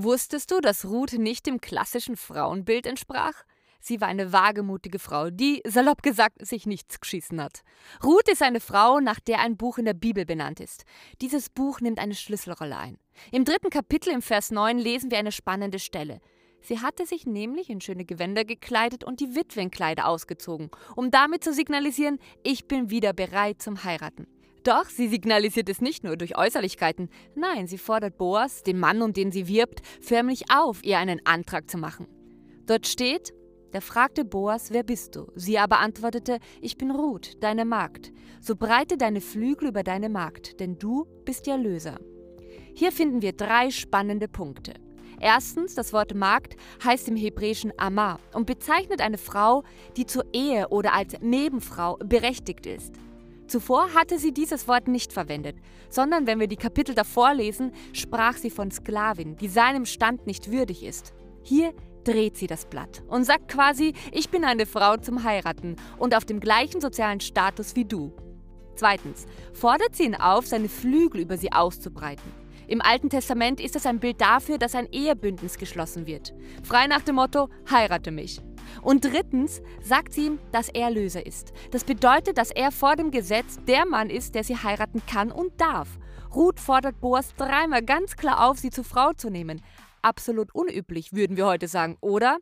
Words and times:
Wusstest 0.00 0.52
du, 0.52 0.60
dass 0.60 0.84
Ruth 0.84 1.14
nicht 1.14 1.46
dem 1.46 1.60
klassischen 1.60 2.16
Frauenbild 2.16 2.86
entsprach? 2.86 3.34
Sie 3.80 4.00
war 4.00 4.06
eine 4.06 4.32
wagemutige 4.32 5.00
Frau, 5.00 5.28
die, 5.28 5.60
salopp 5.66 6.04
gesagt, 6.04 6.46
sich 6.46 6.66
nichts 6.66 7.00
geschissen 7.00 7.42
hat. 7.42 7.62
Ruth 8.04 8.28
ist 8.28 8.42
eine 8.42 8.60
Frau, 8.60 9.00
nach 9.00 9.18
der 9.18 9.40
ein 9.40 9.56
Buch 9.56 9.76
in 9.76 9.86
der 9.86 9.94
Bibel 9.94 10.24
benannt 10.24 10.60
ist. 10.60 10.84
Dieses 11.20 11.50
Buch 11.50 11.80
nimmt 11.80 11.98
eine 11.98 12.14
Schlüsselrolle 12.14 12.76
ein. 12.76 12.98
Im 13.32 13.44
dritten 13.44 13.70
Kapitel 13.70 14.10
im 14.12 14.22
Vers 14.22 14.52
9 14.52 14.78
lesen 14.78 15.10
wir 15.10 15.18
eine 15.18 15.32
spannende 15.32 15.80
Stelle. 15.80 16.20
Sie 16.60 16.78
hatte 16.78 17.04
sich 17.04 17.26
nämlich 17.26 17.68
in 17.68 17.80
schöne 17.80 18.04
Gewänder 18.04 18.44
gekleidet 18.44 19.02
und 19.02 19.18
die 19.18 19.34
Witwenkleider 19.34 20.06
ausgezogen, 20.06 20.70
um 20.94 21.10
damit 21.10 21.42
zu 21.42 21.52
signalisieren, 21.52 22.20
ich 22.44 22.68
bin 22.68 22.90
wieder 22.90 23.12
bereit 23.12 23.60
zum 23.60 23.82
Heiraten. 23.82 24.28
Doch 24.64 24.86
sie 24.86 25.08
signalisiert 25.08 25.68
es 25.68 25.80
nicht 25.80 26.04
nur 26.04 26.16
durch 26.16 26.36
Äußerlichkeiten, 26.36 27.08
nein, 27.34 27.66
sie 27.66 27.78
fordert 27.78 28.18
Boas, 28.18 28.62
den 28.62 28.78
Mann, 28.78 29.02
um 29.02 29.12
den 29.12 29.30
sie 29.30 29.48
wirbt, 29.48 29.82
förmlich 30.00 30.44
auf, 30.50 30.84
ihr 30.84 30.98
einen 30.98 31.24
Antrag 31.24 31.70
zu 31.70 31.78
machen. 31.78 32.06
Dort 32.66 32.86
steht, 32.86 33.32
da 33.70 33.80
fragte 33.80 34.24
Boas, 34.24 34.70
wer 34.70 34.82
bist 34.82 35.14
du? 35.14 35.30
Sie 35.34 35.58
aber 35.58 35.78
antwortete, 35.78 36.38
ich 36.60 36.76
bin 36.78 36.90
Ruth, 36.90 37.42
deine 37.42 37.64
Magd. 37.64 38.12
So 38.40 38.56
breite 38.56 38.96
deine 38.96 39.20
Flügel 39.20 39.68
über 39.68 39.82
deine 39.82 40.08
Magd, 40.08 40.58
denn 40.60 40.78
du 40.78 41.06
bist 41.24 41.46
ihr 41.46 41.56
Löser. 41.56 41.98
Hier 42.74 42.92
finden 42.92 43.22
wir 43.22 43.32
drei 43.32 43.70
spannende 43.70 44.28
Punkte. 44.28 44.74
Erstens, 45.20 45.74
das 45.74 45.92
Wort 45.92 46.14
Magd 46.14 46.56
heißt 46.84 47.08
im 47.08 47.16
Hebräischen 47.16 47.72
Amar 47.76 48.20
und 48.32 48.46
bezeichnet 48.46 49.00
eine 49.00 49.18
Frau, 49.18 49.64
die 49.96 50.06
zur 50.06 50.24
Ehe 50.32 50.68
oder 50.68 50.94
als 50.94 51.20
Nebenfrau 51.20 51.96
berechtigt 51.96 52.66
ist. 52.66 52.94
Zuvor 53.48 53.94
hatte 53.94 54.18
sie 54.18 54.32
dieses 54.32 54.68
Wort 54.68 54.88
nicht 54.88 55.12
verwendet, 55.12 55.56
sondern 55.88 56.26
wenn 56.26 56.38
wir 56.38 56.48
die 56.48 56.56
Kapitel 56.56 56.94
davor 56.94 57.32
lesen, 57.32 57.72
sprach 57.94 58.36
sie 58.36 58.50
von 58.50 58.70
Sklavin, 58.70 59.36
die 59.36 59.48
seinem 59.48 59.86
Stand 59.86 60.26
nicht 60.26 60.52
würdig 60.52 60.84
ist. 60.84 61.14
Hier 61.42 61.72
dreht 62.04 62.36
sie 62.36 62.46
das 62.46 62.66
Blatt 62.66 63.02
und 63.08 63.24
sagt 63.24 63.48
quasi, 63.48 63.94
ich 64.12 64.28
bin 64.28 64.44
eine 64.44 64.66
Frau 64.66 64.98
zum 64.98 65.24
Heiraten 65.24 65.76
und 65.98 66.14
auf 66.14 66.26
dem 66.26 66.40
gleichen 66.40 66.80
sozialen 66.80 67.20
Status 67.20 67.74
wie 67.74 67.86
du. 67.86 68.12
Zweitens, 68.76 69.26
fordert 69.54 69.96
sie 69.96 70.04
ihn 70.04 70.14
auf, 70.14 70.46
seine 70.46 70.68
Flügel 70.68 71.22
über 71.22 71.36
sie 71.36 71.50
auszubreiten. 71.50 72.32
Im 72.68 72.82
Alten 72.82 73.08
Testament 73.08 73.60
ist 73.60 73.76
es 73.76 73.86
ein 73.86 73.98
Bild 73.98 74.20
dafür, 74.20 74.58
dass 74.58 74.74
ein 74.74 74.92
Ehebündnis 74.92 75.56
geschlossen 75.56 76.06
wird. 76.06 76.34
Frei 76.62 76.86
nach 76.86 77.00
dem 77.00 77.14
Motto, 77.14 77.48
heirate 77.70 78.10
mich. 78.10 78.42
Und 78.82 79.04
drittens 79.04 79.62
sagt 79.82 80.12
sie 80.12 80.26
ihm, 80.26 80.38
dass 80.52 80.68
er 80.68 80.90
Löser 80.90 81.24
ist. 81.24 81.52
Das 81.70 81.84
bedeutet, 81.84 82.38
dass 82.38 82.50
er 82.50 82.72
vor 82.72 82.96
dem 82.96 83.10
Gesetz 83.10 83.58
der 83.66 83.86
Mann 83.86 84.10
ist, 84.10 84.34
der 84.34 84.44
sie 84.44 84.56
heiraten 84.56 85.02
kann 85.06 85.30
und 85.30 85.60
darf. 85.60 85.98
Ruth 86.34 86.60
fordert 86.60 87.00
Boas 87.00 87.34
dreimal 87.36 87.82
ganz 87.82 88.16
klar 88.16 88.48
auf, 88.48 88.58
sie 88.58 88.70
zur 88.70 88.84
Frau 88.84 89.12
zu 89.12 89.30
nehmen 89.30 89.62
absolut 90.02 90.54
unüblich, 90.54 91.12
würden 91.12 91.36
wir 91.36 91.46
heute 91.46 91.68
sagen, 91.68 91.96
oder? 92.00 92.38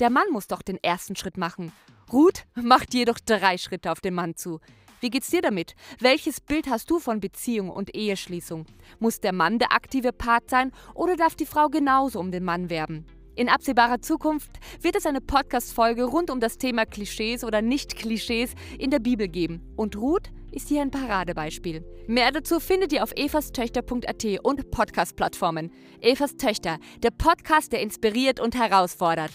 Der 0.00 0.10
Mann 0.10 0.30
muss 0.30 0.46
doch 0.46 0.62
den 0.62 0.82
ersten 0.82 1.16
Schritt 1.16 1.36
machen. 1.36 1.72
Ruth 2.12 2.44
macht 2.54 2.94
jedoch 2.94 3.18
drei 3.18 3.58
Schritte 3.58 3.90
auf 3.90 4.00
den 4.00 4.14
Mann 4.14 4.36
zu. 4.36 4.60
Wie 5.00 5.10
geht's 5.10 5.30
dir 5.30 5.42
damit? 5.42 5.74
Welches 6.00 6.40
Bild 6.40 6.68
hast 6.68 6.90
du 6.90 6.98
von 6.98 7.20
Beziehung 7.20 7.70
und 7.70 7.94
Eheschließung? 7.94 8.66
Muss 8.98 9.20
der 9.20 9.32
Mann 9.32 9.58
der 9.58 9.72
aktive 9.72 10.12
Part 10.12 10.50
sein 10.50 10.72
oder 10.94 11.16
darf 11.16 11.36
die 11.36 11.46
Frau 11.46 11.68
genauso 11.68 12.18
um 12.18 12.32
den 12.32 12.44
Mann 12.44 12.70
werben? 12.70 13.06
In 13.38 13.48
absehbarer 13.48 14.00
Zukunft 14.00 14.50
wird 14.80 14.96
es 14.96 15.06
eine 15.06 15.20
Podcast-Folge 15.20 16.02
rund 16.02 16.28
um 16.28 16.40
das 16.40 16.58
Thema 16.58 16.84
Klischees 16.84 17.44
oder 17.44 17.62
Nicht-Klischees 17.62 18.50
in 18.80 18.90
der 18.90 18.98
Bibel 18.98 19.28
geben. 19.28 19.62
Und 19.76 19.94
Ruth 19.94 20.32
ist 20.50 20.66
hier 20.66 20.82
ein 20.82 20.90
Paradebeispiel. 20.90 21.84
Mehr 22.08 22.32
dazu 22.32 22.58
findet 22.58 22.92
ihr 22.92 23.04
auf 23.04 23.12
evastöchter.at 23.12 24.24
und 24.42 24.72
Podcast-Plattformen. 24.72 25.70
Evas 26.00 26.34
Töchter, 26.34 26.78
der 27.04 27.12
Podcast, 27.12 27.70
der 27.70 27.80
inspiriert 27.80 28.40
und 28.40 28.56
herausfordert. 28.56 29.30